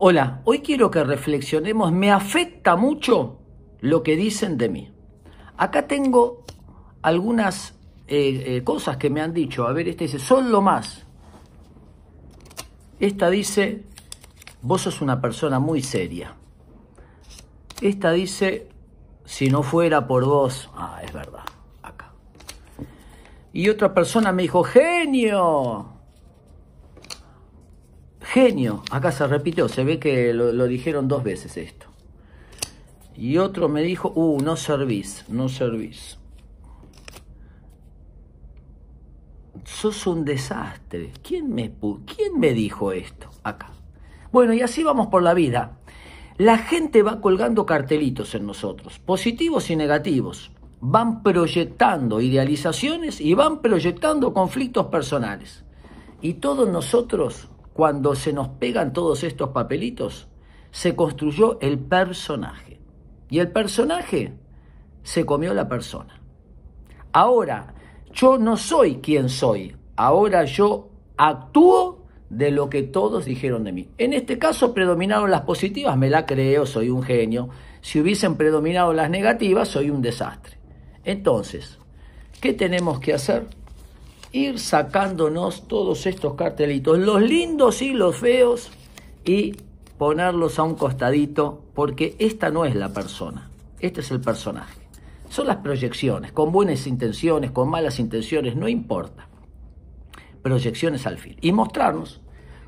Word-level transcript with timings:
Hola, 0.00 0.42
hoy 0.44 0.60
quiero 0.60 0.92
que 0.92 1.02
reflexionemos, 1.02 1.90
me 1.90 2.12
afecta 2.12 2.76
mucho 2.76 3.40
lo 3.80 4.04
que 4.04 4.14
dicen 4.14 4.56
de 4.56 4.68
mí. 4.68 4.92
Acá 5.56 5.88
tengo 5.88 6.44
algunas 7.02 7.74
eh, 8.06 8.44
eh, 8.46 8.62
cosas 8.62 8.96
que 8.96 9.10
me 9.10 9.20
han 9.20 9.34
dicho. 9.34 9.66
A 9.66 9.72
ver, 9.72 9.88
esta 9.88 10.04
dice, 10.04 10.20
son 10.20 10.52
lo 10.52 10.62
más. 10.62 11.04
Esta 13.00 13.28
dice, 13.28 13.86
vos 14.62 14.82
sos 14.82 15.00
una 15.00 15.20
persona 15.20 15.58
muy 15.58 15.82
seria. 15.82 16.36
Esta 17.80 18.12
dice, 18.12 18.68
si 19.24 19.50
no 19.50 19.64
fuera 19.64 20.06
por 20.06 20.24
vos, 20.24 20.70
ah, 20.76 21.00
es 21.02 21.12
verdad, 21.12 21.44
acá. 21.82 22.12
Y 23.52 23.68
otra 23.68 23.92
persona 23.94 24.30
me 24.30 24.42
dijo, 24.42 24.62
genio, 24.62 25.97
genio, 28.28 28.82
acá 28.90 29.10
se 29.10 29.26
repitió, 29.26 29.68
se 29.68 29.84
ve 29.84 29.98
que 29.98 30.34
lo, 30.34 30.66
dijeron 30.66 31.08
dos 31.08 31.24
veces 31.24 31.56
esto. 31.56 31.86
Y 33.16 33.38
otro 33.38 33.68
me 33.68 33.82
dijo, 33.82 34.12
uh, 34.14 34.40
no 34.40 34.56
servís, 34.56 35.24
no 35.28 35.48
servís. 35.48 36.18
Sos 39.64 40.06
un 40.06 40.24
desastre. 40.24 41.12
¿Quién 41.22 41.52
me, 41.52 41.72
¿Quién 42.06 42.38
me 42.38 42.52
dijo 42.52 42.92
esto? 42.92 43.28
Acá. 43.42 43.70
Bueno, 44.30 44.52
y 44.52 44.60
así 44.60 44.84
vamos 44.84 45.08
por 45.08 45.22
la 45.22 45.34
vida. 45.34 45.78
La 46.36 46.58
gente 46.58 47.02
va 47.02 47.20
colgando 47.20 47.66
cartelitos 47.66 48.34
en 48.34 48.46
nosotros, 48.46 48.98
positivos 49.00 49.70
y 49.70 49.76
negativos. 49.76 50.52
Van 50.80 51.22
proyectando 51.22 52.20
idealizaciones 52.20 53.20
y 53.20 53.34
van 53.34 53.60
proyectando 53.60 54.32
conflictos 54.32 54.86
personales. 54.86 55.64
Y 56.20 56.34
todos 56.34 56.68
nosotros, 56.68 57.48
cuando 57.78 58.16
se 58.16 58.32
nos 58.32 58.48
pegan 58.48 58.92
todos 58.92 59.22
estos 59.22 59.50
papelitos, 59.50 60.26
se 60.72 60.96
construyó 60.96 61.60
el 61.60 61.78
personaje. 61.78 62.80
Y 63.30 63.38
el 63.38 63.52
personaje 63.52 64.32
se 65.04 65.24
comió 65.24 65.54
la 65.54 65.68
persona. 65.68 66.20
Ahora, 67.12 67.74
yo 68.12 68.36
no 68.36 68.56
soy 68.56 68.96
quien 68.96 69.28
soy. 69.28 69.76
Ahora 69.94 70.44
yo 70.44 70.90
actúo 71.16 72.04
de 72.28 72.50
lo 72.50 72.68
que 72.68 72.82
todos 72.82 73.26
dijeron 73.26 73.62
de 73.62 73.70
mí. 73.70 73.88
En 73.96 74.12
este 74.12 74.40
caso 74.40 74.74
predominaron 74.74 75.30
las 75.30 75.42
positivas, 75.42 75.96
me 75.96 76.10
la 76.10 76.26
creo, 76.26 76.66
soy 76.66 76.90
un 76.90 77.04
genio. 77.04 77.48
Si 77.80 78.00
hubiesen 78.00 78.34
predominado 78.34 78.92
las 78.92 79.08
negativas, 79.08 79.68
soy 79.68 79.90
un 79.90 80.02
desastre. 80.02 80.58
Entonces, 81.04 81.78
¿qué 82.40 82.54
tenemos 82.54 82.98
que 82.98 83.14
hacer? 83.14 83.46
Ir 84.32 84.58
sacándonos 84.58 85.66
todos 85.66 86.06
estos 86.06 86.34
cartelitos, 86.34 86.98
los 86.98 87.22
lindos 87.22 87.82
y 87.82 87.92
los 87.92 88.16
feos, 88.16 88.70
y 89.24 89.54
ponerlos 89.96 90.58
a 90.58 90.62
un 90.62 90.74
costadito, 90.74 91.62
porque 91.74 92.16
esta 92.18 92.50
no 92.50 92.64
es 92.64 92.74
la 92.74 92.90
persona, 92.90 93.50
este 93.80 94.00
es 94.00 94.10
el 94.10 94.20
personaje. 94.20 94.80
Son 95.28 95.46
las 95.46 95.56
proyecciones, 95.56 96.32
con 96.32 96.52
buenas 96.52 96.86
intenciones, 96.86 97.50
con 97.50 97.68
malas 97.68 97.98
intenciones, 97.98 98.56
no 98.56 98.68
importa. 98.68 99.28
Proyecciones 100.42 101.06
al 101.06 101.18
fin. 101.18 101.36
Y 101.40 101.52
mostrarnos 101.52 102.22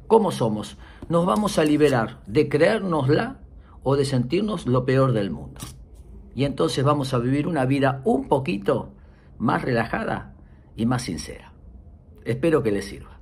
cómo 0.06 0.30
somos. 0.30 0.76
Nos 1.08 1.24
vamos 1.24 1.58
a 1.58 1.64
liberar 1.64 2.20
de 2.26 2.48
creérnosla 2.48 3.38
o 3.82 3.96
de 3.96 4.04
sentirnos 4.04 4.66
lo 4.66 4.84
peor 4.84 5.12
del 5.12 5.30
mundo. 5.30 5.60
Y 6.34 6.44
entonces 6.44 6.84
vamos 6.84 7.14
a 7.14 7.18
vivir 7.18 7.46
una 7.46 7.64
vida 7.64 8.02
un 8.04 8.28
poquito 8.28 8.92
más 9.38 9.62
relajada 9.62 10.34
y 10.76 10.84
más 10.84 11.02
sincera. 11.02 11.49
Espero 12.24 12.62
que 12.62 12.70
les 12.70 12.84
sirva. 12.84 13.19